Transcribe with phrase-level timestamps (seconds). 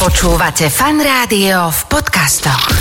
[0.00, 2.72] Počúvate fan rádio v podcastoch.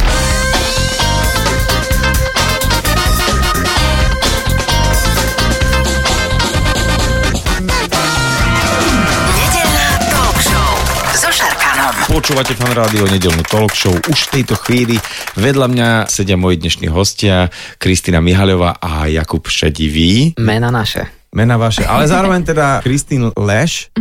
[9.35, 10.71] Nedeľná talk show
[11.11, 11.91] so Šarkanom.
[12.07, 13.91] Počúvate fan rádio nedelnú talk show.
[13.91, 14.95] Už v tejto chvíli
[15.35, 17.51] vedľa mňa sedia moji dnešní hostia
[17.83, 20.39] Kristýna Mihaľová a Jakub Šedivý.
[20.39, 21.18] Mena naše.
[21.29, 23.93] Mena vaše, ale zároveň teda Kristín Leš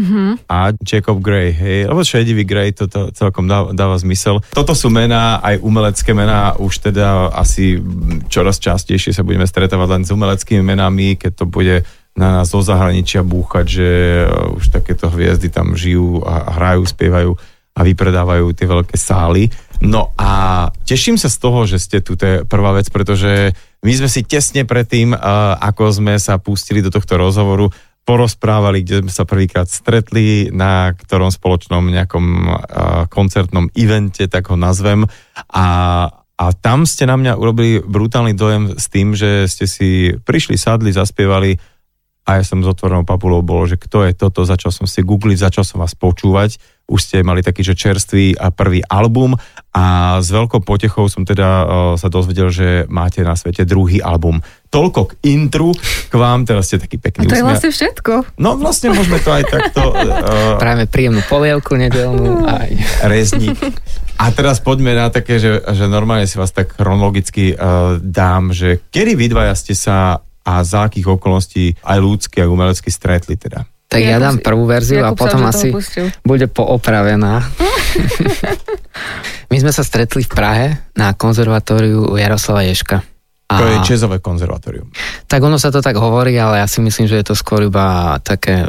[0.48, 4.40] a Jacob Gray, hej, lebo Šedivý Gray, toto celkom dáva, dáva zmysel.
[4.56, 7.76] Toto sú mená, aj umelecké mená, už teda asi
[8.32, 11.84] čoraz častejšie sa budeme stretávať len s umeleckými menami, keď to bude
[12.18, 13.88] na nás zo zahraničia búchať, že
[14.24, 17.30] uh, už takéto hviezdy tam žijú a hrajú, spievajú
[17.78, 19.46] a vypredávajú tie veľké sály.
[19.78, 20.30] No a
[20.82, 23.54] teším sa z toho, že ste tu, to je prvá vec, pretože
[23.86, 25.14] my sme si tesne predtým,
[25.62, 27.70] ako sme sa pustili do tohto rozhovoru,
[28.02, 32.26] porozprávali, kde sme sa prvýkrát stretli, na ktorom spoločnom nejakom
[33.12, 35.04] koncertnom evente, tak ho nazvem.
[35.52, 35.66] A,
[36.10, 40.90] a tam ste na mňa urobili brutálny dojem s tým, že ste si prišli, sadli,
[40.90, 41.60] zaspievali
[42.28, 45.48] a ja som s otvorenou papulou bolo, že kto je toto, začal som si googliť,
[45.48, 49.32] začal som vás počúvať, už ste mali taký, že čerstvý a prvý album
[49.72, 51.64] a s veľkou potechou som teda uh,
[51.96, 54.44] sa dozvedel, že máte na svete druhý album.
[54.68, 55.72] Toľko k intru,
[56.08, 58.12] k vám, teraz ste taký A pekný to je usmia- vlastne všetko.
[58.36, 62.76] No vlastne môžeme to aj takto uh, Prajeme príjemnú polievku nedelnú aj...
[63.08, 63.56] rezník.
[64.20, 68.84] A teraz poďme na také, že, že normálne si vás tak chronologicky uh, dám, že
[68.92, 73.68] kedy vy dvaja ste sa a za akých okolností aj ľudsky a umelecky stretli teda?
[73.88, 75.68] Tak ja Jakub dám si- prvú verziu a Jakub sa potom asi
[76.24, 77.44] bude poopravená.
[79.52, 83.00] My sme sa stretli v Prahe na konzervatóriu Jaroslava Ješka.
[83.48, 84.92] To je jazzové konzervatórium.
[85.24, 88.20] Tak ono sa to tak hovorí, ale ja si myslím, že je to skôr iba
[88.20, 88.68] také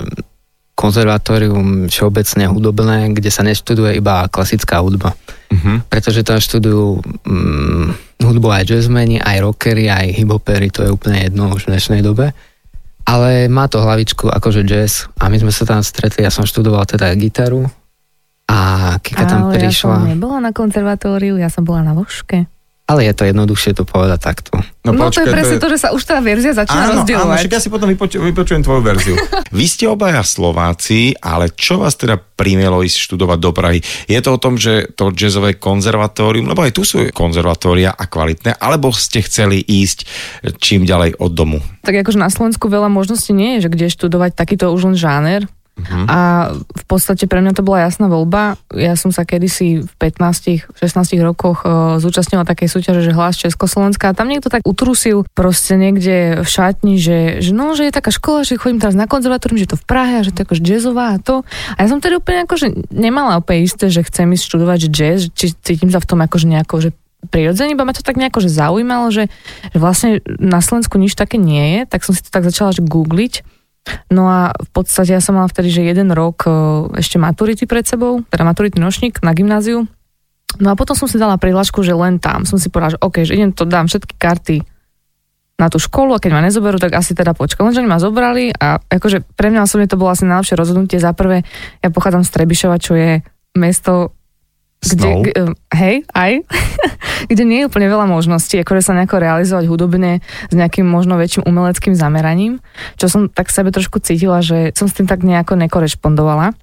[0.80, 5.20] konzervatórium všeobecne hudobné, kde sa neštuduje iba klasická hudba.
[5.52, 5.84] Uh-huh.
[5.92, 11.56] Pretože tam študujú mm, hudbu aj jazzmeni, aj rockery, aj hiphopery, to je úplne jedno
[11.56, 12.36] už v dnešnej dobe.
[13.08, 16.86] Ale má to hlavičku akože jazz a my sme sa tam stretli, ja som študoval
[16.86, 17.66] teda gitaru
[18.46, 18.58] a
[19.02, 22.46] Kika tam Ale ja som prišla, nebola na konzervatóriu, ja som bola na voške.
[22.90, 24.58] Ale je to jednoduchšie to povedať takto.
[24.82, 27.38] No, to je presne to, že sa už tá verzia začína Áno, áno, rozdielovať.
[27.46, 29.16] však ja si potom vypoč- vypočujem tvoju verziu.
[29.54, 33.80] Vy ste obaja Slováci, ale čo vás teda primelo ísť študovať do Prahy?
[34.10, 38.58] Je to o tom, že to jazzové konzervatórium, lebo aj tu sú konzervatória a kvalitné,
[38.58, 40.10] alebo ste chceli ísť
[40.58, 41.60] čím ďalej od domu?
[41.80, 45.42] tak akože na Slovensku veľa možností nie je, že kde študovať takýto už len žáner.
[45.80, 46.06] Mhm.
[46.12, 46.20] A
[46.56, 48.60] v podstate pre mňa to bola jasná voľba.
[48.76, 50.76] Ja som sa kedysi v 15-16
[51.24, 56.44] rokoch uh, zúčastnila takej súťaže, že hlas Československa a tam niekto tak utrusil proste niekde
[56.44, 59.72] v šatni, že, že no, že je taká škola, že chodím teraz na konzervatórium, že
[59.72, 61.48] to v Prahe a že to je akože jazzová a to.
[61.76, 65.20] A ja som tedy úplne akože nemala úplne isté, že chcem ísť študovať že jazz,
[65.32, 66.90] či cítim sa v tom akože nejako, že
[67.28, 69.28] prirodzene, iba ma to tak nejako že zaujímalo, že,
[69.76, 72.80] že vlastne na Slovensku nič také nie je, tak som si to tak začala že
[72.80, 73.59] googliť.
[74.10, 76.52] No a v podstate ja som mala vtedy, že jeden rok e,
[77.00, 79.86] ešte maturity pred sebou, teda maturitný ročník na gymnáziu.
[80.58, 82.44] No a potom som si dala prihlášku, že len tam.
[82.44, 84.58] Som si povedala, že OK, že idem to, dám všetky karty
[85.60, 87.68] na tú školu a keď ma nezoberú, tak asi teda počkam.
[87.68, 90.98] Lenže oni ma zobrali a akože pre mňa osobne to bolo asi najlepšie rozhodnutie.
[91.04, 91.44] Za prvé,
[91.84, 93.20] ja pochádzam z Trebišova, čo je
[93.60, 94.16] mesto
[94.80, 96.32] kde, g- eh, hej, aj,
[97.32, 101.44] kde nie je úplne veľa možností, akože sa nejako realizovať hudobne s nejakým možno väčším
[101.44, 102.64] umeleckým zameraním,
[102.96, 106.56] čo som tak sebe trošku cítila, že som s tým tak nejako nekorešpondovala.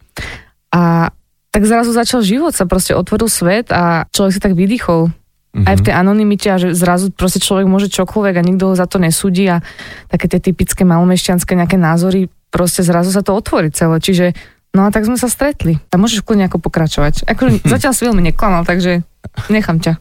[0.72, 1.12] A
[1.53, 5.09] tak zrazu začal život, sa proste otvoril svet a človek si tak vydýchol
[5.56, 5.65] Mhm.
[5.65, 8.84] aj v tej anonimite a že zrazu proste človek môže čokoľvek a nikto ho za
[8.84, 9.65] to nesúdi a
[10.12, 13.97] také tie typické malomešťanské nejaké názory, proste zrazu sa to otvorí celé.
[13.97, 14.37] Čiže
[14.76, 15.81] no a tak sme sa stretli.
[15.88, 17.25] A môžeš kľudne ako pokračovať.
[17.25, 19.00] Ako, zatiaľ si veľmi neklamal, takže
[19.48, 19.97] nechám ťa.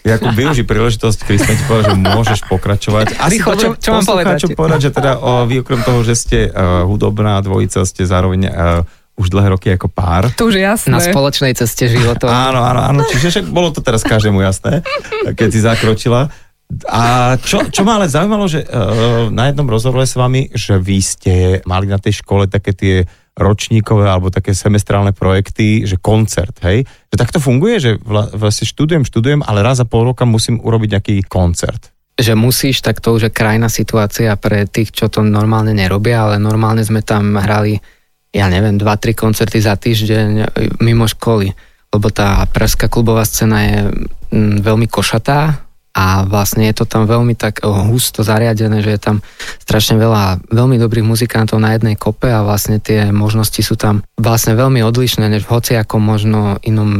[0.00, 3.20] Jakub, využij príležitosť, Kristian ti povedal, že môžeš pokračovať.
[3.20, 4.48] Asi Rýchlo, čo- čo mám povedať?
[4.56, 9.20] povedať, že teda o, vy okrem toho, že ste uh, hudobná dvojica, ste zároveň uh,
[9.20, 10.32] už dlhé roky ako pár.
[10.40, 10.88] To už je jasné.
[10.96, 12.32] Na spoločnej ceste životom.
[12.48, 14.80] Áno, áno, áno, čiže bolo to teraz každému jasné,
[15.36, 16.32] keď si zakročila.
[16.88, 20.98] A čo, čo ma ale zaujímalo, že uh, na jednom rozhovore s vami, že vy
[21.04, 21.34] ste
[21.68, 22.96] mali na tej škole také tie
[23.38, 26.84] ročníkové alebo také semestrálne projekty, že koncert, hej?
[27.10, 30.88] Že takto funguje, že vla, vlastne študujem, študujem, ale raz za pol roka musím urobiť
[30.90, 31.94] nejaký koncert.
[32.20, 36.36] že musíš, tak to už je krajná situácia pre tých, čo to normálne nerobia, ale
[36.36, 37.80] normálne sme tam hrali,
[38.28, 40.44] ja neviem, 2-3 koncerty za týždeň e,
[40.84, 41.48] mimo školy,
[41.90, 43.78] lebo tá pražská klubová scéna je
[44.36, 49.16] mm, veľmi košatá a vlastne je to tam veľmi tak husto zariadené, že je tam
[49.58, 54.54] strašne veľa veľmi dobrých muzikantov na jednej kope a vlastne tie možnosti sú tam vlastne
[54.54, 56.90] veľmi odlišné než v hociakom možno inom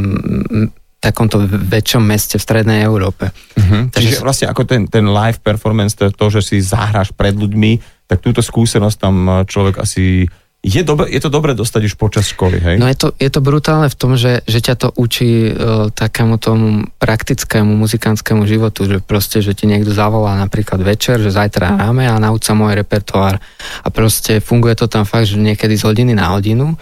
[1.01, 3.33] takomto väčšom meste v strednej Európe.
[3.57, 3.89] Uh-huh.
[3.89, 8.21] Takže vlastne ako ten, ten live performance, to, to, že si zahráš pred ľuďmi, tak
[8.21, 9.15] túto skúsenosť tam
[9.49, 10.29] človek asi
[10.61, 12.77] je, dobe, je to dobre dostať už počas školy, hej?
[12.77, 16.37] No je to, je to brutálne v tom, že, že ťa to učí uh, takému
[16.37, 22.05] tomu praktickému muzikantskému životu, že proste, že ti niekto zavolá napríklad večer, že zajtra hráme
[22.05, 23.41] a nauč sa môj repertoár
[23.81, 26.77] a proste funguje to tam fakt, že niekedy z hodiny na hodinu.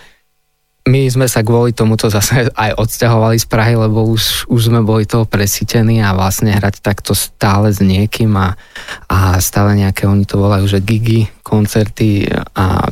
[0.89, 5.07] My sme sa kvôli tomuto zase aj odsťahovali z Prahy, lebo už, už sme boli
[5.07, 8.59] toho presítení a vlastne hrať takto stále s niekým a,
[9.07, 12.27] a stále nejaké, oni to volajú, že gigy, koncerty
[12.59, 12.91] a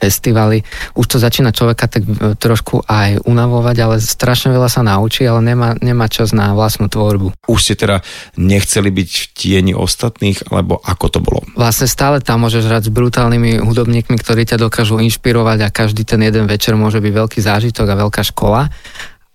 [0.00, 0.64] festivaly.
[0.96, 5.44] Už to začína človeka tak e, trošku aj unavovať, ale strašne veľa sa naučí, ale
[5.44, 7.36] nemá, nemá čas na vlastnú tvorbu.
[7.44, 8.00] Už ste teda
[8.40, 11.40] nechceli byť v tieni ostatných, alebo ako to bolo?
[11.52, 16.24] Vlastne stále tam môžeš hrať s brutálnymi hudobníkmi, ktorí ťa dokážu inšpirovať a každý ten
[16.24, 18.72] jeden večer môže byť veľký zážitok a veľká škola,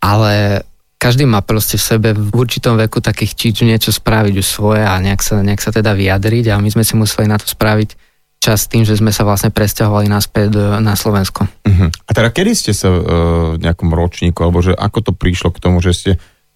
[0.01, 0.65] ale
[0.95, 4.97] každý má proste v sebe v určitom veku takých číč niečo spraviť už svoje a
[4.97, 8.04] nejak sa, nejak sa teda vyjadriť a my sme si museli na to spraviť
[8.45, 11.49] čas tým, že sme sa vlastne presťahovali naspäť e, na Slovensko.
[11.49, 11.89] Uh-huh.
[11.89, 13.01] A teda kedy ste sa uh,
[13.57, 16.11] v nejakom ročníku, alebo že ako to prišlo k tomu, že ste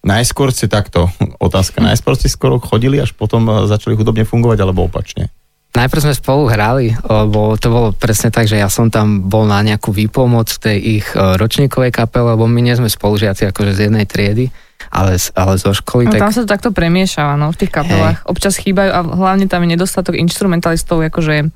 [0.06, 1.10] najskôr ste takto,
[1.46, 5.34] otázka, najskôr ste skoro chodili, až potom e, začali hudobne fungovať, alebo opačne?
[5.70, 9.62] Najprv sme spolu hrali, lebo to bolo presne tak, že ja som tam bol na
[9.62, 14.02] nejakú výpomoc v tej ich ročníkovej kapele, lebo my nie sme spolužiaci akože z jednej
[14.02, 14.50] triedy
[14.88, 16.08] ale, ale zo školy...
[16.08, 16.20] No, tak...
[16.24, 18.24] Tam sa to takto premiešava, no, v tých kapelách.
[18.24, 18.28] Hey.
[18.32, 21.52] Občas chýbajú a hlavne tam je nedostatok instrumentalistov, akože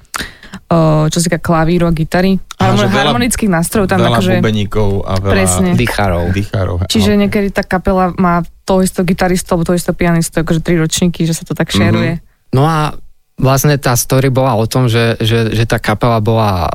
[0.68, 2.36] o, čo sa týka klavíru a gitary.
[2.60, 4.32] Harmon, veľa, harmonických nástrojov tam veľa akože...
[4.44, 5.70] bubeníkov a veľa presne.
[5.72, 6.24] dýcharov.
[6.36, 6.76] dýcharov.
[6.86, 7.20] Čiže okay.
[7.24, 11.36] niekedy tá kapela má to isto gitaristov, alebo to isto pianistov, akože tri ročníky, že
[11.36, 12.20] sa to tak šeruje.
[12.20, 12.52] Mm-hmm.
[12.54, 12.94] No a
[13.34, 16.70] vlastne tá story bola o tom, že, že, že tá kapela bola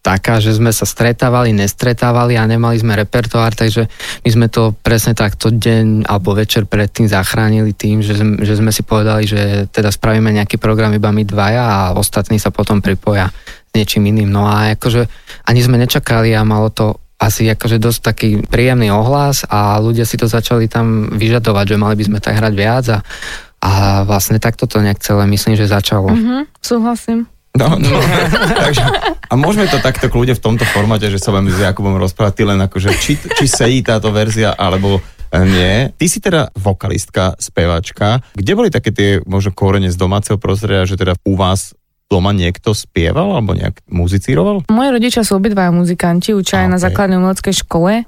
[0.00, 3.84] taká, že sme sa stretávali, nestretávali a nemali sme repertoár, takže
[4.24, 8.80] my sme to presne takto deň alebo večer predtým zachránili tým, že, že sme si
[8.80, 13.28] povedali, že teda spravíme nejaký program iba my dvaja a ostatní sa potom pripoja
[13.68, 14.32] s niečím iným.
[14.32, 15.04] No a akože
[15.44, 20.16] ani sme nečakali a malo to asi akože dosť taký príjemný ohlas a ľudia si
[20.16, 22.98] to začali tam vyžadovať, že mali by sme tak hrať viac a,
[23.60, 23.70] a
[24.08, 26.08] vlastne takto to nejak celé myslím, že začalo.
[26.08, 27.28] Mm-hmm, súhlasím.
[27.60, 28.00] No, no.
[28.64, 28.84] Takže,
[29.28, 32.42] a môžeme to takto kľudne v tomto formáte, že sa budeme s Jakubom rozprávať, ty
[32.48, 35.04] len akože, či, či sedí táto verzia, alebo
[35.38, 35.92] nie.
[35.94, 38.24] Ty si teda vokalistka, spevačka.
[38.34, 41.76] Kde boli také tie možno korene z domáceho prostredia, že teda u vás
[42.10, 44.66] doma niekto spieval alebo nejak muzicíroval?
[44.66, 46.74] Moji rodičia sú obidvaja muzikanti, učia aj okay.
[46.74, 48.02] na základnej umeleckej škole.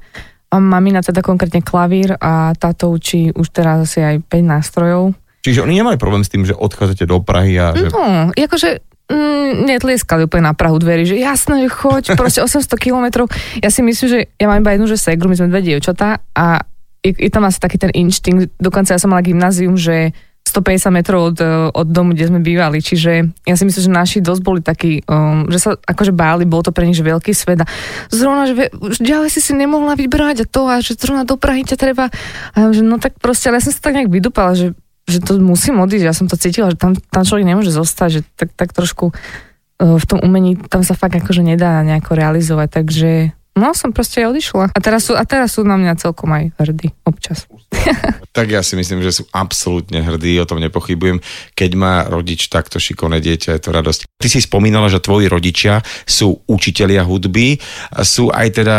[0.52, 5.16] A mamina teda konkrétne klavír a táto učí už teraz asi aj 5 nástrojov.
[5.42, 7.88] Čiže oni nemali problém s tým, že odchádzate do Prahy a že...
[7.88, 13.30] No, akože mm, netlieskali úplne na Prahu dverí, že jasné, že choď, proste 800 kilometrov.
[13.58, 16.66] Ja si myslím, že ja mám iba jednu, že segru, my sme dve dievčatá a
[17.02, 21.32] je, je tam asi taký ten inštinkt, dokonca ja som mala gymnázium, že 150 metrov
[21.32, 21.38] od,
[21.72, 25.46] od domu, kde sme bývali, čiže ja si myslím, že naši dosť boli takí, um,
[25.48, 27.62] že sa akože báli, bol to pre nich že veľký svet.
[27.62, 27.66] A
[28.10, 31.64] zrovna, že už ďalej si si nemohla vybrať a to a že zrovna do Prahy
[31.64, 32.10] ťa treba.
[32.52, 34.74] A že no tak proste, ale ja som sa tak nejak vydupala, že
[35.08, 38.20] že to musím odísť, ja som to cítila, že tam, tam človek nemôže zostať, že
[38.38, 43.10] tak, tak trošku uh, v tom umení tam sa fakt akože nedá nejako realizovať, takže
[43.58, 44.72] no som proste odišla.
[44.72, 47.44] A teraz sú, a teraz sú na mňa celkom aj hrdí, občas.
[48.36, 51.20] tak ja si myslím, že sú absolútne hrdí, o tom nepochybujem.
[51.52, 54.00] Keď má rodič takto šikovné dieťa, je to radosť.
[54.08, 57.60] Ty si spomínala, že tvoji rodičia sú učitelia hudby,
[58.00, 58.78] sú aj teda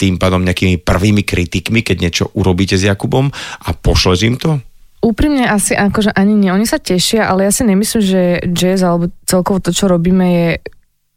[0.00, 3.30] tým pádom nejakými prvými kritikmi, keď niečo urobíte s Jakubom
[3.62, 4.58] a pošleš im to?
[5.02, 6.54] Úprimne asi akože ani nie.
[6.54, 8.22] Oni sa tešia, ale ja si nemyslím, že
[8.54, 10.48] jazz alebo celkovo to, čo robíme, je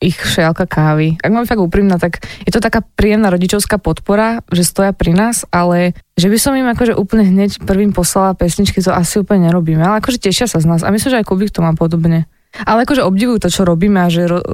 [0.03, 1.15] ich šelka kávy.
[1.23, 5.47] Ak mám fakt úprimná, tak je to taká príjemná rodičovská podpora, že stoja pri nás,
[5.49, 9.81] ale že by som im akože úplne hneď prvým poslala pesničky, to asi úplne nerobíme.
[9.81, 10.83] Ale akože tešia sa z nás.
[10.83, 12.27] A myslím, že aj Kubik to má podobne.
[12.63, 14.45] Ale akože obdivujú to, čo robíme a že ro-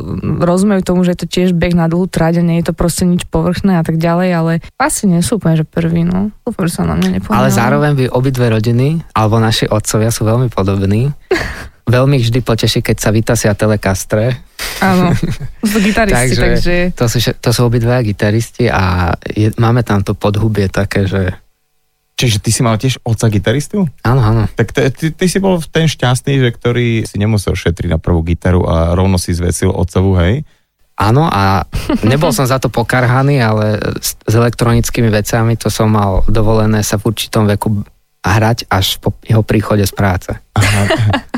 [0.41, 3.05] rozumejú tomu, že je to tiež beh na dlhú tráť a nie je to proste
[3.05, 6.33] nič povrchné a tak ďalej, ale asi nie sú úplne, že prvý, no.
[6.41, 7.45] Dúfam, že sa na mňa nepomínam.
[7.45, 11.13] Ale zároveň by obidve rodiny, alebo naši otcovia sú veľmi podobní.
[11.91, 14.39] veľmi vždy poteší, keď sa vytasia telekastre.
[14.79, 15.11] Áno,
[15.71, 16.39] sú gitaristi, takže...
[16.39, 16.75] takže...
[16.95, 21.40] To sú, to sú obidve gitaristi a je, máme tam to podhubie také, že
[22.21, 23.89] Čiže ty si mal tiež otca gitaristu?
[24.05, 24.45] Áno, áno.
[24.53, 28.21] Tak ty, ty, ty si bol ten šťastný, že ktorý si nemusel šetriť na prvú
[28.21, 30.45] gitaru a rovno si zvesil otcovú, hej?
[31.01, 31.65] Áno a
[32.11, 37.01] nebol som za to pokarhaný, ale s, s elektronickými vecami to som mal dovolené sa
[37.01, 37.81] v určitom veku
[38.21, 40.29] hrať až po jeho príchode z práce.
[40.53, 40.83] Aha.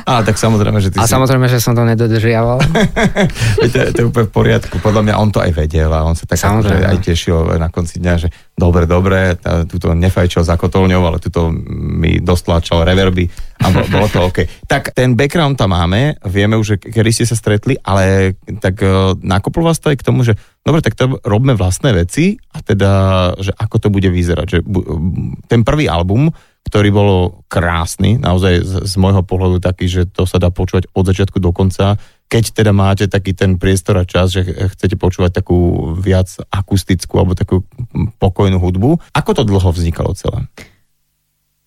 [0.03, 1.15] Ale tak samozrejme, že ty A si...
[1.15, 2.59] samozrejme, že som to nedodržiaval.
[3.63, 4.75] To, to je úplne v poriadku.
[4.83, 7.97] Podľa mňa on to aj vedel a on sa tak akože aj tešil na konci
[8.03, 13.31] dňa, že dobre, dobre, tá, túto nefajčil za kotolňou, ale túto mi dostláčal reverby
[13.63, 14.67] a bolo, bolo to OK.
[14.67, 19.15] Tak ten background tam máme, vieme už, že kedy ste sa stretli, ale tak uh,
[19.23, 22.91] nakoplo vás to aj k tomu, že dobre, tak to robíme vlastné veci a teda,
[23.39, 24.45] že ako to bude vyzerať.
[24.45, 24.59] Že,
[25.47, 26.29] ten prvý album,
[26.63, 27.11] ktorý bol
[27.51, 31.51] krásny, naozaj z, z môjho pohľadu taký, že to sa dá počúvať od začiatku do
[31.51, 31.99] konca,
[32.31, 37.37] keď teda máte taký ten priestor a čas, že chcete počúvať takú viac akustickú alebo
[37.37, 37.61] takú
[38.17, 38.97] pokojnú hudbu.
[39.13, 40.49] Ako to dlho vznikalo celé?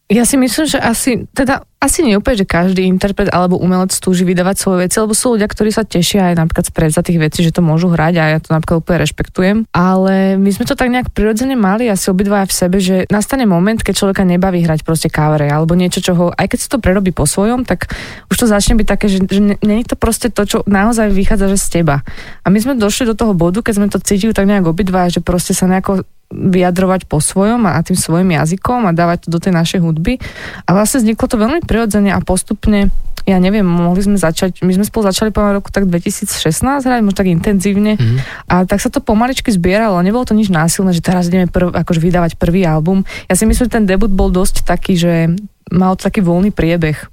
[0.07, 4.23] Ja si myslím, že asi, teda asi nie úplne, že každý interpret alebo umelec túži
[4.23, 7.51] vydávať svoje veci, lebo sú ľudia, ktorí sa tešia aj napríklad z prevzatých vecí, že
[7.51, 9.57] to môžu hrať a ja to napríklad úplne rešpektujem.
[9.75, 13.83] Ale my sme to tak nejak prirodzene mali asi obidva v sebe, že nastane moment,
[13.83, 17.11] keď človeka nebaví hrať proste kávere alebo niečo, čo ho, aj keď si to prerobí
[17.11, 17.91] po svojom, tak
[18.31, 21.59] už to začne byť také, že, že není to proste to, čo naozaj vychádza že
[21.59, 22.07] z teba.
[22.43, 25.19] A my sme došli do toho bodu, keď sme to cítili tak nejak obidva, že
[25.19, 29.55] proste sa nejako vyjadrovať po svojom a tým svojim jazykom a dávať to do tej
[29.55, 30.19] našej hudby.
[30.67, 32.91] A vlastne vzniklo to veľmi prirodzene a postupne,
[33.27, 37.19] ja neviem, mohli sme začať, my sme spolu začali po roku tak 2016 hrať, možno
[37.19, 38.17] tak intenzívne Mhm.
[38.47, 41.99] a tak sa to pomaličky zbieralo, nebolo to nič násilné, že teraz ideme prv, akože
[41.99, 43.03] vydávať prvý album.
[43.27, 45.35] Ja si myslím, že ten debut bol dosť taký, že
[45.71, 47.11] mal to taký voľný priebeh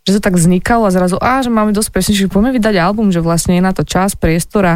[0.00, 3.12] že to tak vznikalo a zrazu, a že máme dosť pesničky, že poďme vydať album,
[3.12, 4.74] že vlastne je na to čas, priestor a,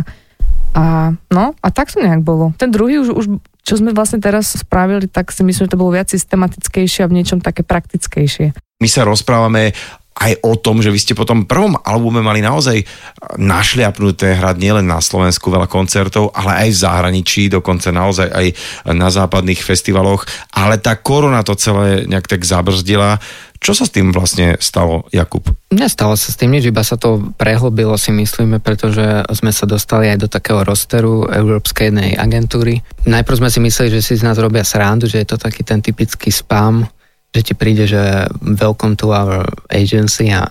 [0.76, 2.52] a no, a tak to nejak bolo.
[2.60, 3.26] Ten druhý už, už
[3.64, 7.16] čo sme vlastne teraz spravili, tak si myslím, že to bolo viac systematickejšie a v
[7.16, 8.52] niečom také praktickejšie.
[8.84, 9.72] My sa rozprávame
[10.14, 12.86] aj o tom, že vy ste po tom prvom albume mali naozaj
[13.34, 18.46] našliapnuté hrať nielen na Slovensku veľa koncertov, ale aj v zahraničí, dokonca naozaj aj
[18.94, 20.22] na západných festivaloch,
[20.54, 23.18] ale tá korona to celé nejak tak zabrzdila.
[23.64, 25.48] Čo sa s tým vlastne stalo, Jakub?
[25.72, 30.12] Nestalo sa s tým nič, iba sa to prehlbilo si myslíme, pretože sme sa dostali
[30.12, 32.84] aj do takého rosteru Európskej jednej agentúry.
[33.08, 35.80] Najprv sme si mysleli, že si z nás robia srandu, že je to taký ten
[35.80, 36.84] typický spam,
[37.34, 40.46] že ti príde, že welcome to our agency a,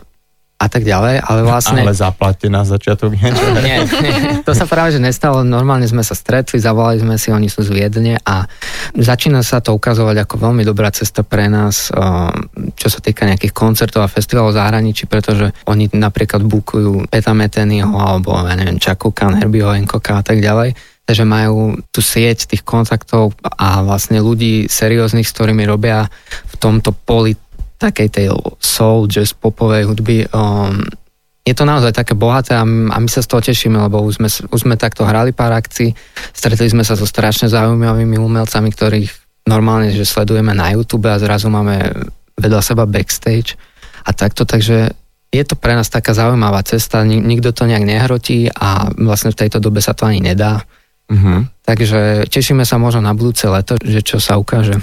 [0.60, 1.80] a tak ďalej, ale vlastne...
[1.80, 3.44] Ale zaplatte na začiatok niečo.
[3.64, 5.48] Nie, nie, to sa práve že nestalo.
[5.48, 8.44] Normálne sme sa stretli, zavolali sme si, oni sú z Viedne a
[9.00, 12.32] začína sa to ukazovať ako veľmi dobrá cesta pre nás, eh,
[12.76, 17.96] čo sa týka nejakých koncertov a festivalov v zahraničí, pretože oni napríklad bukujú Peta Metenyho
[17.96, 20.93] alebo ja neviem, Čakuka, Herbieho Hancocka a tak ďalej.
[21.04, 26.08] Takže majú tú sieť tých kontaktov a vlastne ľudí serióznych, s ktorými robia
[26.48, 27.36] v tomto poli
[27.76, 28.28] takej tej
[28.64, 30.24] soul, jazz, popovej hudby.
[30.32, 30.88] Um,
[31.44, 34.24] je to naozaj také bohaté a, m- a my sa z toho tešíme, lebo už
[34.24, 35.92] sme, už sme takto hrali pár akcií,
[36.32, 39.12] stretli sme sa so strašne zaujímavými umelcami, ktorých
[39.44, 41.84] normálne, že sledujeme na YouTube a zrazu máme
[42.40, 43.60] vedľa seba backstage
[44.08, 44.96] a takto, takže
[45.36, 49.40] je to pre nás taká zaujímavá cesta, Nik- nikto to nejak nehrotí a vlastne v
[49.44, 50.64] tejto dobe sa to ani nedá.
[51.12, 51.48] Uh-huh.
[51.64, 54.80] Takže tešíme sa možno na budúce leto, že čo sa ukáže.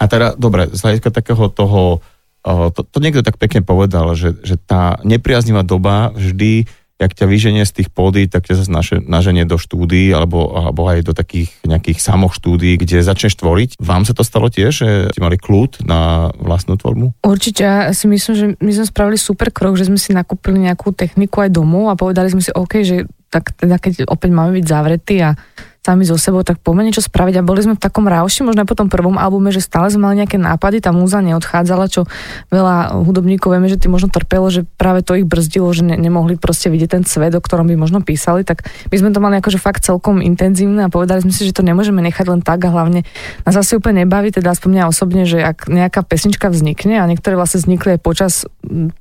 [0.00, 2.00] A teda, dobre, z hľadiska takého toho,
[2.46, 6.64] to, to niekto tak pekne povedal, že, že tá nepriaznivá doba vždy,
[7.00, 10.84] jak ťa vyženie z tých pódy, tak ťa zase naše- naženie do štúdií, alebo, alebo
[10.84, 13.80] aj do takých nejakých samoch štúdií, kde začneš tvoriť.
[13.80, 17.24] Vám sa to stalo tiež, že ste mali kľud na vlastnú tvorbu?
[17.24, 20.92] Určite, ja si myslím, že my sme spravili super krok, že sme si nakúpili nejakú
[20.92, 24.66] techniku aj domov a povedali sme si, OK, že tak teda keď opäť máme byť
[24.66, 25.38] zavretí a
[25.80, 27.40] sami so sebou, tak poďme niečo spraviť.
[27.40, 30.20] A boli sme v takom rauši, možno po tom prvom albume, že stále sme mali
[30.20, 32.04] nejaké nápady, tá múza neodchádzala, čo
[32.52, 36.36] veľa hudobníkov vieme, že tým možno trpelo, že práve to ich brzdilo, že ne, nemohli
[36.36, 39.56] proste vidieť ten svet, o ktorom by možno písali, tak my sme to mali akože
[39.56, 43.08] fakt celkom intenzívne a povedali sme si, že to nemôžeme nechať len tak a hlavne
[43.48, 47.40] nás asi úplne nebaví, teda aspoň mňa osobne, že ak nejaká pesnička vznikne a niektoré
[47.40, 48.44] vlastne vznikli aj počas,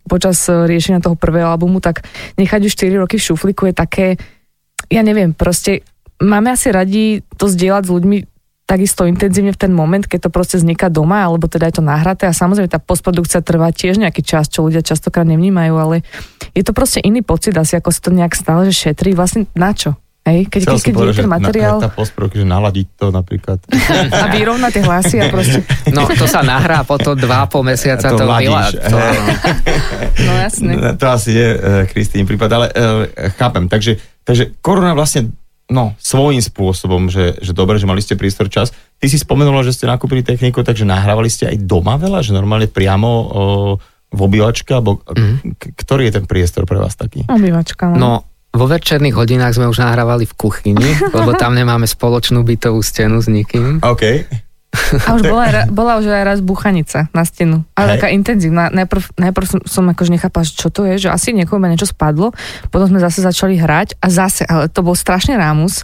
[0.07, 2.07] počas riešenia toho prvého albumu, tak
[2.39, 4.07] nechať ju 4 roky v šuflíku je také,
[4.87, 5.83] ja neviem, proste
[6.21, 8.17] máme asi radi to zdieľať s ľuďmi
[8.69, 12.29] takisto intenzívne v ten moment, keď to proste vzniká doma, alebo teda je to nahraté
[12.29, 16.05] a samozrejme tá postprodukcia trvá tiež nejaký čas, čo ľudia častokrát nevnímajú, ale
[16.53, 19.17] je to proste iný pocit asi, ako sa to nejak stále, že šetrí.
[19.17, 19.97] Vlastne na čo?
[20.29, 23.57] Hej, keď, keď, keď je ten materiál Na, tá postprok, že naladiť to napríklad.
[24.21, 28.21] a vyrovnať tie hlasy a proste, No to sa nahrá, potom dva po mesiaca To
[28.21, 28.97] to, ladíš, vylá- to,
[30.29, 30.71] no jasne.
[30.77, 31.59] No, To asi je uh,
[31.89, 33.65] Kristín prípad, ale uh, chápem.
[33.65, 35.33] Takže, takže korona vlastne
[35.69, 38.73] no, svojím spôsobom, že, že dobre, že mali ste prístor čas.
[38.99, 42.67] Ty si spomenula, že ste nakúpili techniku, takže nahrávali ste aj doma veľa, že normálne
[42.67, 43.27] priamo uh,
[44.09, 45.55] v obývačke, alebo mm.
[45.55, 47.23] k- ktorý je ten priestor pre vás taký?
[47.29, 47.97] Obývačka, no.
[47.97, 48.11] No,
[48.49, 53.29] vo večerných hodinách sme už nahrávali v kuchyni, lebo tam nemáme spoločnú bytovú stenu s
[53.29, 53.79] nikým.
[53.93, 54.25] OK.
[55.09, 57.65] A už bola, bola už aj raz buchanica na stenu.
[57.73, 57.93] Ale Hej.
[57.97, 58.69] taká intenzívna.
[58.69, 62.33] Najprv, najprv som, som akože nechápala, že čo to je, že asi niekomu niečo spadlo.
[62.69, 65.81] Potom sme zase začali hrať a zase, ale to bol strašný rámus.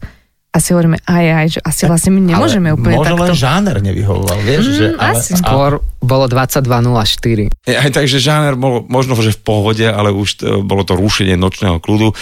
[0.55, 3.23] A si hovoríme, aj, aj, že asi vlastne my nemôžeme ale úplne možno takto.
[3.27, 4.63] len žáner nevyhovoval, vieš?
[4.63, 5.31] Mm, že, ale, asi.
[5.35, 7.51] a, Skôr bolo 22.04.
[7.75, 11.83] Aj takže žáner bol možno, že v pohode, ale už to, bolo to rušenie nočného
[11.83, 12.15] kľudu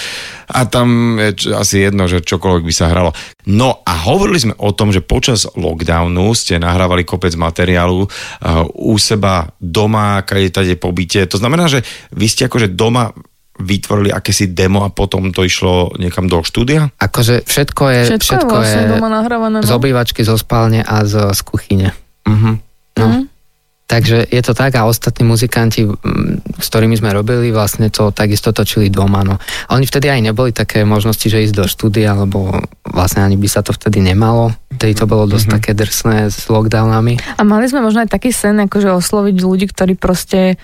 [0.49, 3.13] a tam je č- asi jedno, že čokoľvek by sa hralo.
[3.45, 8.09] No a hovorili sme o tom, že počas lockdownu ste nahrávali kopec materiálu uh,
[8.73, 11.29] u seba doma, kade tade po byte.
[11.29, 11.85] To znamená, že
[12.15, 13.13] vy ste akože doma
[13.53, 16.89] vytvorili akési demo a potom to išlo niekam do štúdia?
[16.97, 19.57] Akože všetko je, Všetko, všetko je vlastne je doma nahrávané.
[19.61, 19.77] z No.
[19.77, 21.89] obývačky, zo spálne a z, z kuchyne.
[22.25, 22.57] Uh-huh.
[22.97, 23.07] No.
[23.07, 23.21] Mhm.
[23.83, 25.85] Takže je to tak a ostatní muzikanti,
[26.57, 29.21] s ktorými sme robili, vlastne to takisto točili doma.
[29.21, 29.37] No.
[29.37, 32.57] A oni vtedy aj neboli také možnosti, že ísť do štúdia, lebo
[32.89, 34.49] vlastne ani by sa to vtedy nemalo.
[34.81, 35.57] Vtedy to bolo dosť mm-hmm.
[35.61, 37.21] také drsné s lockdownami.
[37.37, 40.57] A mali sme možno aj taký sen, akože osloviť ľudí, ktorí proste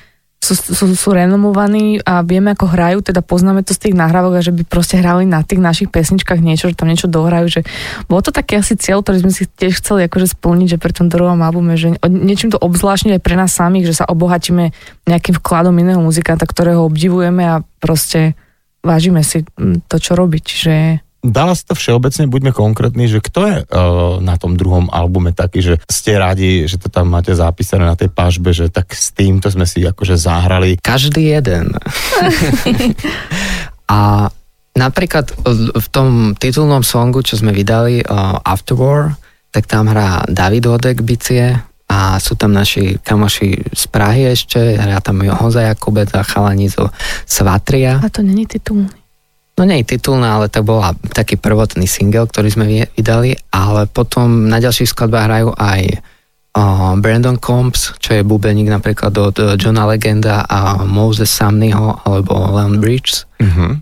[0.50, 4.46] sú, sú, sú renomovaní a vieme, ako hrajú, teda poznáme to z tých nahrávok a
[4.46, 7.62] že by proste hrali na tých našich pesničkách niečo, že tam niečo dohrajú, že
[8.10, 11.08] bol to taký asi cieľ, ktorý sme si tiež chceli akože splniť, že pri tom
[11.08, 14.74] druhom albume, že niečím to obzvláštne aj pre nás samých, že sa obohatíme
[15.06, 18.34] nejakým vkladom iného muzikanta, ktorého obdivujeme a proste
[18.82, 20.76] vážime si mm, to, čo robiť, že
[21.20, 25.60] Dala si to všeobecne, buďme konkrétni, že kto je uh, na tom druhom albume taký,
[25.60, 29.52] že ste radi, že to tam máte zapísané na tej pažbe, že tak s týmto
[29.52, 30.80] sme si akože zahrali.
[30.80, 31.76] Každý jeden.
[33.92, 34.32] a
[34.80, 35.36] napríklad
[35.76, 39.20] v tom titulnom songu, čo sme vydali, uh, After War,
[39.52, 41.58] tak tam hrá David Hodek bicie
[41.90, 46.94] a sú tam naši kamoši z Prahy ešte, hrá tam Honza Jakubec a chalani zo
[47.26, 47.98] Svatria.
[47.98, 48.86] a to není titul.
[49.60, 53.92] No nie je titulná, ale to bola taký prvotný single, ktorý sme vy- vydali, ale
[53.92, 55.82] potom na ďalších skladbách hrajú aj
[56.56, 62.40] uh, Brandon Combs, čo je bubeník napríklad od uh, Johna Legenda a Moses Sumneyho alebo
[62.56, 63.80] Leon Bridges, Uh-huh.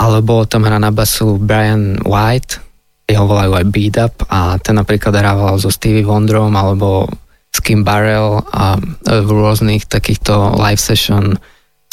[0.00, 2.60] alebo tam hrá na basu Brian White,
[3.04, 7.04] jeho volajú aj Beat Up a ten napríklad hrával so Stevie Wonderom alebo
[7.52, 11.36] s Kim Barrel a e, v rôznych takýchto live session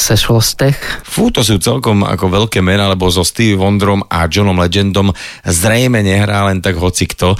[0.02, 0.74] sešlostech.
[1.06, 5.14] Fú, to sú celkom ako veľké mená, lebo so Stevie Wonderom a Johnom Legendom
[5.46, 7.38] zrejme nehrá len tak hoci kto.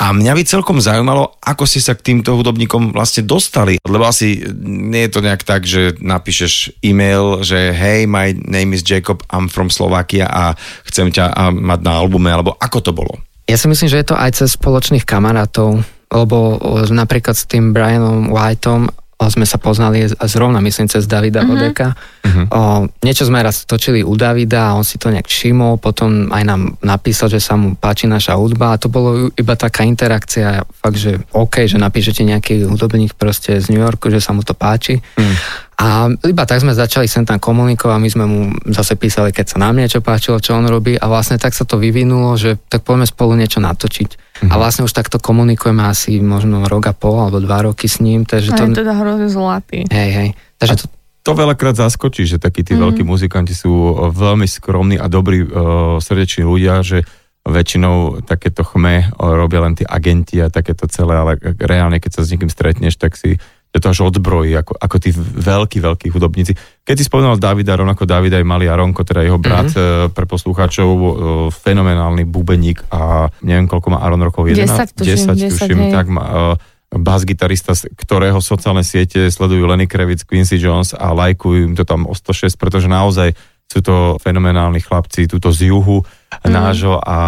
[0.00, 3.76] A mňa by celkom zaujímalo, ako ste sa k týmto hudobníkom vlastne dostali.
[3.84, 8.80] Lebo asi nie je to nejak tak, že napíšeš e-mail, že hej, my name is
[8.80, 10.56] Jacob, I'm from Slovakia a
[10.88, 13.20] chcem ťa mať na albume, alebo ako to bolo?
[13.44, 17.76] Ja si myslím, že je to aj cez spoločných kamarátov, lebo o, napríklad s tým
[17.76, 18.88] Brianom Whiteom
[19.28, 21.50] sme sa poznali zrovna, myslím, cez Davida mm-hmm.
[21.52, 21.88] Hodeka.
[21.92, 22.46] Mm-hmm.
[22.48, 22.60] O,
[23.04, 26.80] niečo sme raz točili u Davida a on si to nejak všimol, potom aj nám
[26.80, 31.20] napísal, že sa mu páči naša hudba a to bolo iba taká interakcia, fakt, že
[31.36, 35.02] OK, že napíšete nejaký hudobník proste z New Yorku, že sa mu to páči.
[35.20, 35.36] Mm.
[35.80, 39.64] A iba tak sme začali sem tam komunikovať, my sme mu zase písali, keď sa
[39.64, 43.08] nám niečo páčilo, čo on robí a vlastne tak sa to vyvinulo, že tak poďme
[43.08, 44.10] spolu niečo natočiť.
[44.12, 44.50] Mm-hmm.
[44.52, 48.28] A vlastne už takto komunikujeme asi možno rok a pol alebo dva roky s ním,
[48.28, 48.68] takže A to...
[48.68, 49.88] je teda hrozne zlatý.
[49.88, 50.28] Hej, hej.
[50.60, 50.86] Takže to,
[51.20, 52.80] To veľakrát zaskočí, že takí tí mm.
[52.80, 57.04] veľkí muzikanti sú uh, veľmi skromní a dobrí uh, srdeční ľudia, že
[57.44, 62.22] väčšinou takéto chme uh, robia len tí agenti a takéto celé, ale reálne, keď sa
[62.24, 63.36] s niekým stretneš, tak si
[63.70, 66.58] že to až odbrojí, ako, ako tí veľkí, veľkí hudobníci.
[66.82, 70.10] Keď si spomínal Davida, rovnako Davida aj malý Aronko, teda jeho brat mm-hmm.
[70.10, 71.08] pre poslucháčov, uh,
[71.54, 74.66] fenomenálny bubeník a neviem, koľko má Aron rokov, 11?
[74.66, 75.92] 10 tuším, 10, tuším, hej.
[75.94, 76.54] tak má, uh,
[76.90, 82.14] bas-gitarista, ktorého sociálne siete sledujú Lenny Kravitz, Quincy Jones a lajkujú im to tam o
[82.18, 83.38] 106, pretože naozaj
[83.70, 86.50] sú to fenomenálni chlapci, túto z juhu mm.
[86.50, 87.18] nášho a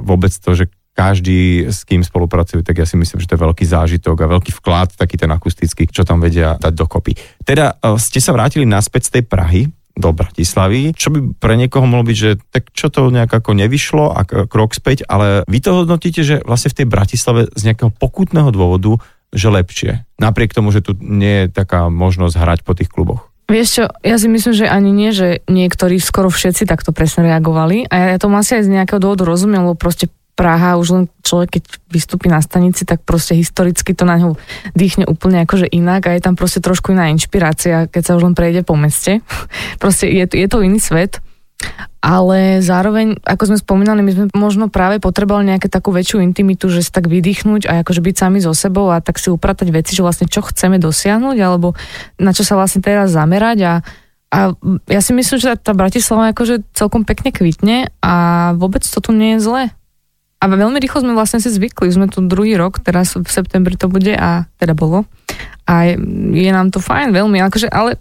[0.00, 3.64] vôbec to, že každý, s kým spolupracujú, tak ja si myslím, že to je veľký
[3.64, 7.16] zážitok a veľký vklad, taký ten akustický, čo tam vedia dať dokopy.
[7.40, 9.62] Teda uh, ste sa vrátili naspäť z tej Prahy
[9.96, 14.12] do Bratislavy, čo by pre niekoho mohlo byť, že tak čo to nejak ako nevyšlo
[14.12, 18.52] a krok späť, ale vy to hodnotíte, že vlastne v tej Bratislave z nejakého pokutného
[18.52, 19.00] dôvodu,
[19.34, 20.04] že lepšie.
[20.20, 23.30] Napriek tomu, že tu nie je taká možnosť hrať po tých kluboch.
[23.50, 27.90] Vieš čo, ja si myslím, že ani nie, že niektorí skoro všetci takto presne reagovali
[27.90, 30.06] a ja, ja tomu asi aj z nejakého dôvodu rozumiem, lebo proste
[30.40, 34.40] Praha, už len človek, keď vystúpi na stanici, tak proste historicky to na ňu
[34.72, 38.32] dýchne úplne akože inak a je tam proste trošku iná inšpirácia, keď sa už len
[38.32, 39.20] prejde po meste.
[39.82, 41.20] proste je, je to iný svet.
[42.00, 46.80] Ale zároveň, ako sme spomínali, my sme možno práve potrebovali nejaké takú väčšiu intimitu, že
[46.80, 50.00] si tak vydýchnuť a akože byť sami so sebou a tak si upratať veci, že
[50.00, 51.76] vlastne čo chceme dosiahnuť alebo
[52.16, 53.72] na čo sa vlastne teraz zamerať a,
[54.32, 54.38] a
[54.88, 58.14] ja si myslím, že tá Bratislava akože celkom pekne kvitne a
[58.56, 59.62] vôbec to tu nie je zlé.
[60.40, 63.76] A veľmi rýchlo sme vlastne si zvykli, už sme tu druhý rok, teraz v septembri
[63.76, 65.04] to bude a teda bolo.
[65.68, 66.00] A je,
[66.32, 68.00] je nám to fajn veľmi, akože, ale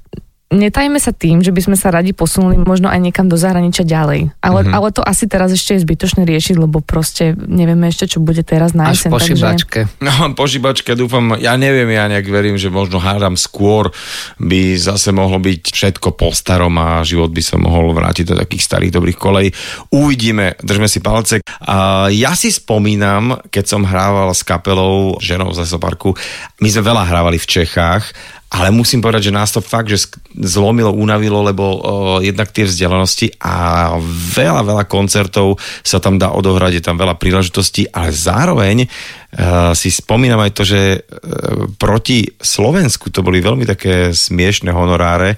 [0.50, 4.34] netajme sa tým, že by sme sa radi posunuli možno aj niekam do zahraničia ďalej.
[4.42, 4.76] Ale, mm-hmm.
[4.76, 8.74] ale to asi teraz ešte je zbytočné riešiť, lebo proste nevieme ešte, čo bude teraz
[8.74, 9.12] na Až jeseň.
[9.14, 9.80] po takže- šibačke.
[10.02, 13.94] No, po šibačke dúfam, ja neviem, ja nejak verím, že možno hádam skôr
[14.42, 18.66] by zase mohlo byť všetko po starom a život by sa mohol vrátiť do takých
[18.66, 19.48] starých dobrých kolej.
[19.94, 21.46] Uvidíme, držme si palce.
[21.62, 26.18] A ja si spomínam, keď som hrával s kapelou ženou z Lesoparku,
[26.58, 30.90] my sme veľa hrávali v Čechách ale musím povedať, že nás to fakt, že zlomilo,
[30.90, 31.78] unavilo, lebo o,
[32.18, 33.94] jednak tie vzdialenosti a
[34.34, 38.88] veľa, veľa koncertov sa tam dá odohrať, je tam veľa príležitostí, ale zároveň e,
[39.78, 41.00] si spomínam aj to, že e,
[41.78, 45.38] proti Slovensku to boli veľmi také smiešne honoráre,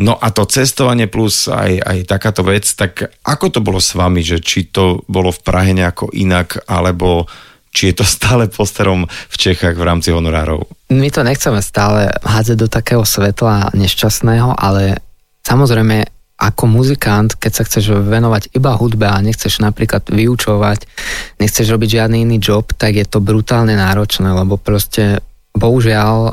[0.00, 4.24] No a to cestovanie plus aj, aj takáto vec, tak ako to bolo s vami,
[4.24, 7.28] že či to bolo v Prahe nejako inak, alebo
[7.70, 10.66] či je to stále posterom v Čechách v rámci honorárov?
[10.90, 14.98] My to nechceme stále hádzať do takého svetla nešťastného, ale
[15.46, 16.06] samozrejme
[16.40, 20.88] ako muzikant, keď sa chceš venovať iba hudbe a nechceš napríklad vyučovať,
[21.36, 25.20] nechceš robiť žiadny iný job, tak je to brutálne náročné, lebo proste
[25.52, 26.32] bohužiaľ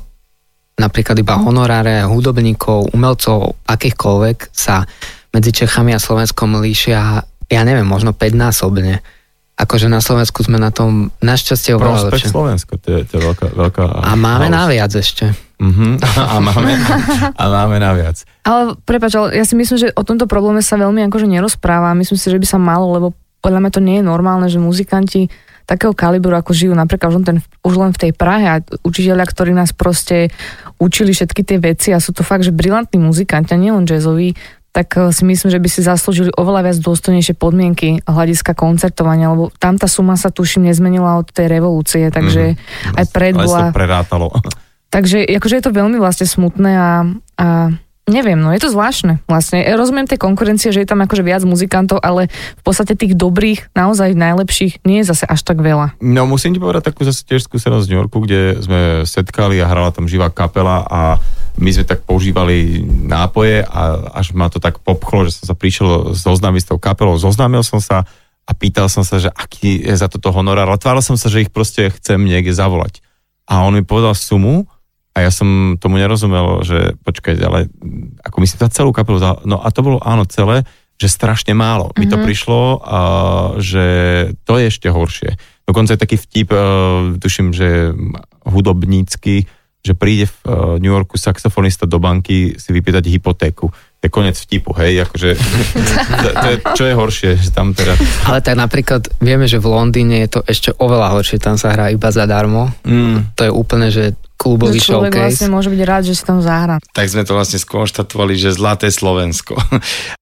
[0.79, 4.87] napríklad iba honoráre hudobníkov, umelcov, akýchkoľvek sa
[5.35, 7.19] medzi Čechami a Slovenskom líšia,
[7.51, 9.03] ja neviem, možno 5 násobne.
[9.57, 12.29] Akože na Slovensku sme na tom našťastie oveľa Prospech lepšie.
[12.29, 14.57] Slovensko, to je, to je veľká, veľká A máme halus.
[14.61, 15.33] naviac ešte.
[15.57, 15.97] Mhm,
[16.33, 16.71] a máme,
[17.33, 18.21] a máme naviac.
[18.45, 21.97] Ale prepáč, ale ja si myslím, že o tomto probléme sa veľmi akože nerozpráva.
[21.97, 23.07] Myslím si, že by sa malo, lebo
[23.41, 25.33] podľa mňa to nie je normálne, že muzikanti
[25.67, 29.25] takého kalibru, ako žijú napríklad už len, ten, už len v tej Prahe a učiteľia,
[29.27, 30.31] ktorí nás proste
[30.79, 34.37] učili všetky tie veci a sú to fakt, že brilantní muzikanti a nielen jazzoví,
[34.77, 39.49] tak eh, si myslím, že by si zaslúžili oveľa viac dôstojnejšie podmienky hľadiska koncertovania, lebo
[39.57, 43.73] tam tá suma sa tuším nezmenila od tej revolúcie, takže mm, aj pred bola...
[43.73, 44.29] prerátalo.
[44.87, 47.03] Takže akože je to veľmi vlastne smutné a,
[47.35, 47.47] a
[48.07, 49.59] neviem, no je to zvláštne vlastne.
[49.59, 53.75] Ja rozumiem tej konkurencie, že je tam akože viac muzikantov, ale v podstate tých dobrých,
[53.75, 55.99] naozaj najlepších nie je zase až tak veľa.
[55.99, 59.67] No musím ti povedať takú zase tiež skúsenosť z New Yorku, kde sme setkali a
[59.67, 61.19] hrala tam živá kapela a
[61.57, 66.13] my sme tak používali nápoje a až ma to tak popchlo, že som sa prišiel
[66.13, 67.17] zoznámiť s tou kapelou.
[67.17, 68.05] Zoznámil som sa
[68.47, 70.69] a pýtal som sa, že aký je za toto honorár.
[70.69, 73.01] Ale tváril som sa, že ich proste chcem niekde zavolať.
[73.49, 74.69] A on mi povedal sumu
[75.11, 77.67] a ja som tomu nerozumel, že počkaj, ale
[78.21, 79.17] ako myslím za celú kapelu.
[79.17, 80.61] za- No a to bolo áno celé,
[80.97, 81.93] že strašne málo.
[81.97, 82.99] Mi to prišlo, a,
[83.61, 83.85] že
[84.45, 85.37] to je ešte horšie.
[85.67, 87.91] Dokonca je taký vtip, uh, tuším, že
[88.47, 89.45] hudobnícky,
[89.85, 93.71] že príde v uh, New Yorku saxofonista do banky si vypýtať hypotéku.
[93.71, 95.29] To je koniec vtipu, hej, akože
[96.23, 97.97] to, to je, čo je horšie, že tam teda...
[98.29, 101.89] Ale tak napríklad vieme, že v Londýne je to ešte oveľa horšie, tam sa hrá
[101.89, 102.69] iba zadarmo.
[102.85, 105.25] Mm, To je úplne, že klubový človek showcase.
[105.25, 106.77] vlastne môže byť rád, že si tam zahrá.
[106.93, 109.57] tak sme to vlastne skonštatovali, že zlaté Slovensko.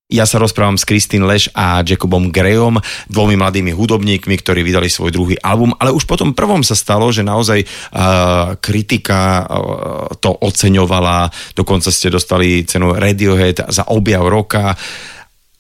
[0.06, 2.78] Ja sa rozprávam s Kristín Leš a Jacobom Grayom,
[3.10, 7.10] dvomi mladými hudobníkmi, ktorí vydali svoj druhý album, ale už po tom prvom sa stalo,
[7.10, 14.78] že naozaj uh, kritika uh, to oceňovala, dokonca ste dostali cenu Radiohead za objav roka.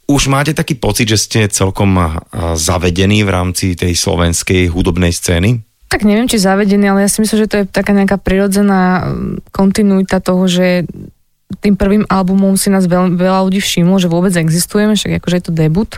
[0.06, 2.22] Už máte taký pocit, že ste celkom uh,
[2.54, 5.58] zavedení v rámci tej slovenskej hudobnej scény?
[5.86, 9.54] Tak neviem, či zavedený, ale ja si myslím, že to je taká nejaká prirodzená mm,
[9.54, 10.84] kontinuita toho, že
[11.62, 15.46] tým prvým albumom si nás veľ, veľa ľudí všimlo, že vôbec existujeme, však akože je
[15.46, 15.92] to debut.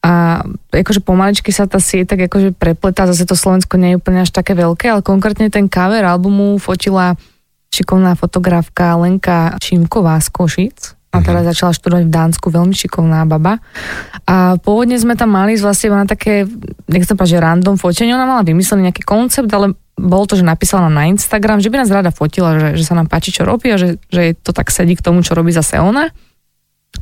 [0.00, 0.40] A
[0.72, 4.32] akože pomaličky sa tá sieť tak akože prepletá, zase to Slovensko nie je úplne až
[4.32, 7.20] také veľké, ale konkrétne ten cover albumu fotila
[7.68, 10.99] šikovná fotografka Lenka Šimková z Košic.
[11.10, 13.58] A teraz začala študovať v Dánsku, veľmi šikovná baba.
[14.30, 16.46] A pôvodne sme tam mali vlastne na také,
[16.86, 20.86] nechcem povedať, že random fotenie, ona mala vymyslený nejaký koncept, ale bolo to, že napísala
[20.86, 23.76] na Instagram, že by nás rada fotila, že, že sa nám páči, čo robí a
[23.76, 26.14] že, že to tak sedí k tomu, čo robí zase ona.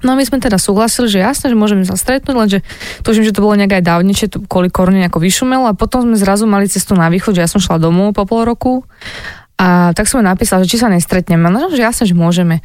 [0.00, 2.58] No a my sme teda súhlasili, že jasné, že môžeme sa stretnúť, lenže
[3.02, 6.48] tuším, že to bolo nejak aj dávnejšie, kvôli korone nejako vyšumelo a potom sme zrazu
[6.48, 8.84] mali cestu na východ, že ja som šla domov po pol roku
[9.58, 11.50] a tak som napísala, že či sa nestretneme.
[11.50, 12.62] No, že jasné, že môžeme.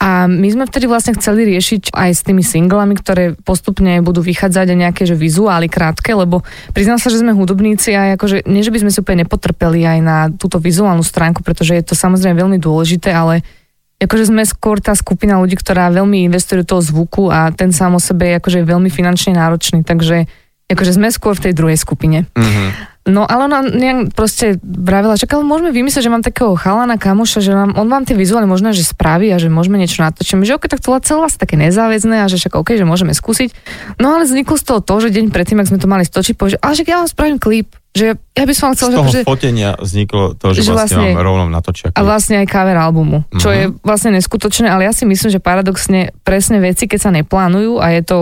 [0.00, 4.72] A my sme vtedy vlastne chceli riešiť aj s tými singlami, ktoré postupne budú vychádzať
[4.72, 6.40] aj nejaké že vizuály krátke, lebo
[6.72, 9.98] priznám sa, že sme hudobníci a akože nie, že by sme si úplne nepotrpeli aj
[10.00, 13.44] na túto vizuálnu stránku, pretože je to samozrejme veľmi dôležité, ale
[14.00, 17.92] akože sme skôr tá skupina ľudí, ktorá veľmi investuje do toho zvuku a ten sám
[17.92, 20.24] o sebe je akože veľmi finančne náročný, takže
[20.72, 22.24] akože sme skôr v tej druhej skupine.
[22.32, 22.89] Mm-hmm.
[23.02, 27.40] No ale ona nejak proste vravila, že ale môžeme vymyslieť, že mám takého chalana kamoša,
[27.40, 30.36] že nám, on vám tie vizuály možno, že spraví a že môžeme niečo natočiť.
[30.36, 33.56] Že ok, tak to vlastne také nezáväzné a že však ok, že môžeme skúsiť.
[33.96, 36.52] No ale vzniklo z toho to, že deň predtým, ak sme to mali stočiť, povedal,
[36.52, 39.08] že ale že ja vám spravím klip, že ja by som vám chcel, Z toho
[39.10, 41.88] že fotenia vzniklo to, že, že vlastne, vlastne- vám rovno natočia.
[41.90, 43.56] a vlastne aj cover albumu, čo Mhm.
[43.56, 47.90] je vlastne neskutočné, ale ja si myslím, že paradoxne presne veci, keď sa neplánujú a
[47.90, 48.18] je to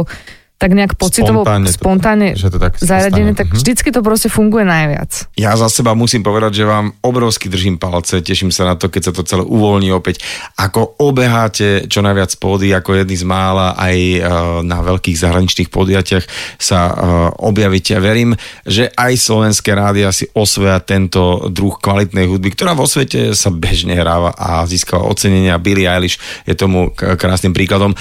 [0.58, 3.38] tak nejak pocitovo Spontánne to- spontánne že to tak zaradené, stane.
[3.38, 3.56] tak Mhm.
[3.56, 5.30] vždycky to proste funguje najviac.
[5.34, 9.02] Ja za seba musím povedať, že vám obrovsky držím palce, teším sa na to, keď
[9.04, 10.18] sa to celé uvoľní opäť.
[10.54, 14.20] Ako obeháte čo najviac pódy, ako jedný z mála aj eh,
[14.60, 16.24] na veľkých zahraničných podujatiach
[16.58, 16.94] sa eh,
[17.38, 17.94] objavíte.
[17.96, 23.48] Verím, že aj slovenské rádia si osvoja tento druh kvalitnej hudby, ktorá vo svete sa
[23.48, 25.54] bežne hráva a získava ocenenia.
[25.56, 27.94] Billie Eilish je tomu krásnym príkladom.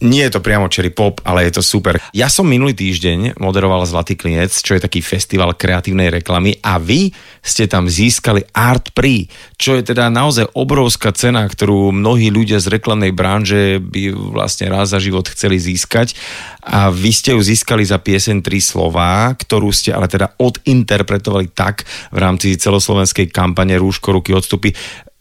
[0.00, 2.00] Nie je to priamo cherry pop, ale je to super.
[2.16, 7.12] Ja som minulý týždeň moderoval Zlatý klinec, čo je taký festival kreatívnej reklamy a vy
[7.44, 9.28] ste tam získali Art Prix,
[9.60, 14.96] čo je teda naozaj obrovská cena, ktorú mnohí ľudia z reklamnej branže by vlastne raz
[14.96, 16.16] za život chceli získať
[16.64, 21.84] a vy ste ju získali za pieseň Tri slová, ktorú ste ale teda odinterpretovali tak
[22.08, 24.72] v rámci celoslovenskej kampane Rúško, ruky, odstupy,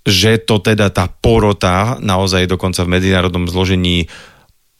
[0.07, 4.07] že to teda tá porota naozaj dokonca v medzinárodnom zložení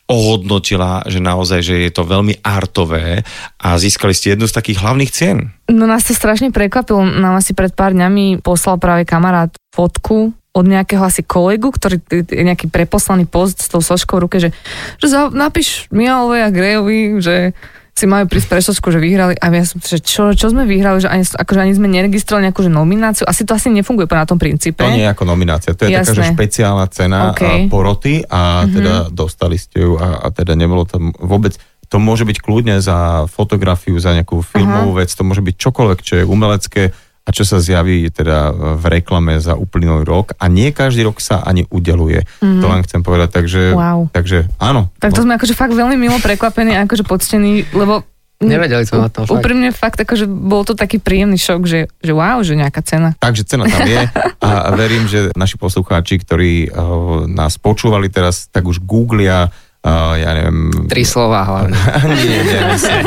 [0.10, 3.22] ohodnotila, že naozaj, že je to veľmi artové
[3.62, 5.54] a získali ste jednu z takých hlavných cien.
[5.70, 7.06] No nás to strašne prekvapilo.
[7.06, 12.42] Nám asi pred pár dňami poslal práve kamarát fotku od nejakého asi kolegu, ktorý je
[12.42, 14.50] nejaký preposlaný post s tou soškou v ruke, že,
[14.98, 17.54] že za, napíš Mialovej a Grejovi, že
[18.00, 21.12] si majú prísť prešočku, že vyhrali a ja som, že čo, čo sme vyhrali, že
[21.12, 24.40] ani, akože ani sme neregistrovali nejakú že nomináciu, asi to asi nefunguje po na tom
[24.40, 24.80] princípe.
[24.80, 26.36] To nie je ako nominácia, to je taká, že Jasné.
[26.40, 27.44] špeciálna cena OK.
[27.44, 27.60] okay.
[27.68, 31.60] poroty a teda dostali ste ju a, a teda nebolo tam vôbec
[31.90, 36.14] to môže byť kľudne za fotografiu, za nejakú filmovú vec, to môže byť čokoľvek, čo
[36.22, 36.94] je umelecké
[37.30, 38.50] a čo sa zjaví teda
[38.82, 42.26] v reklame za uplynulý rok a nie každý rok sa ani udeluje.
[42.42, 44.10] To len chcem povedať, takže, Wow.
[44.10, 44.90] takže áno.
[44.98, 48.02] Tak to sme akože fakt veľmi milo prekvapení a akože poctení, lebo
[48.40, 49.36] Nevedeli sme o tom, fakt.
[49.36, 53.12] Úprimne fakt, akože bol to taký príjemný šok, že, že wow, že nejaká cena.
[53.20, 54.00] Takže cena tam je
[54.48, 59.52] a verím, že naši poslucháči, ktorí uh, nás počúvali teraz, tak už googlia,
[59.86, 60.72] uh, ja neviem...
[60.92, 61.76] Tri slova hlavne.
[62.20, 63.04] nie, nie, myslím.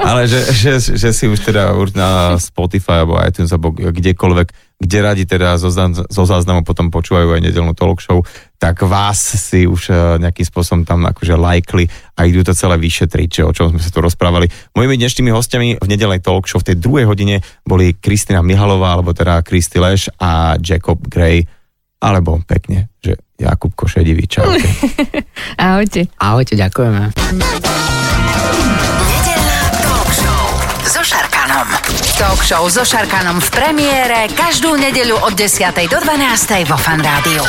[0.00, 4.48] Ale že, že, že si už teda už na Spotify alebo iTunes alebo kdekoľvek,
[4.84, 8.20] kde radi teda zo, zo záznamu potom počúvajú aj nedelnú talk show,
[8.58, 11.84] tak vás si už eh, nejakým spôsobom tam akože lajkli
[12.18, 14.50] a idú to celé vyšetriť, že, o čom sme sa tu rozprávali.
[14.76, 19.16] Mojimi dnešnými hostiami v nedelnej talk show v tej druhej hodine boli Kristina Mihalová, alebo
[19.16, 21.46] teda Kristi Leš a Jacob Gray,
[22.04, 24.28] alebo pekne, že Jakub Košedivý.
[24.28, 24.68] Čaute.
[25.56, 26.12] Ahojte.
[26.20, 27.16] Ahojte, ďakujeme.
[29.08, 30.44] Nedeľná talk show
[30.84, 31.68] so Šarkanom.
[32.20, 35.72] Talk show so Šarkanom v premiére každú nedeľu od 10.
[35.88, 36.68] do 12.
[36.68, 37.40] vo Fan Rádiu.